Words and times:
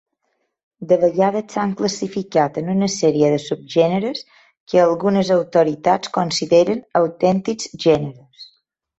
De 0.91 0.97
vegades 1.01 1.51
s'han 1.55 1.73
classificat 1.81 2.55
en 2.61 2.71
una 2.73 2.87
sèrie 2.93 3.29
de 3.33 3.41
subgèneres 3.43 4.23
que 4.73 4.79
algunes 4.85 5.29
autoritats 5.35 6.13
consideren 6.15 6.81
autèntics 7.01 7.69
gèneres. 7.85 8.49